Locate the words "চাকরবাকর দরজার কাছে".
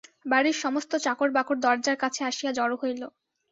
1.05-2.21